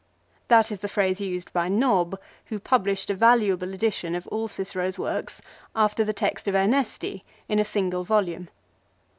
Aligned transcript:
That 0.47 0.71
is 0.71 0.79
the 0.81 0.87
phrase 0.87 1.21
used 1.21 1.53
by 1.53 1.69
Nobbe, 1.69 2.17
who 2.45 2.57
published 2.57 3.11
a 3.11 3.15
valuable 3.15 3.71
edition 3.71 4.15
of 4.15 4.25
all 4.29 4.47
HIS 4.47 4.73
RETURN 4.73 4.73
FROM 4.73 4.85
EXILE. 4.85 5.05
5 5.05 5.17
Cicero's 5.17 5.17
works 5.17 5.41
after 5.75 6.03
the 6.03 6.11
text 6.11 6.47
of 6.47 6.55
Ernesti 6.55 7.23
in 7.47 7.59
a 7.59 7.63
single 7.63 8.03
volume. 8.03 8.49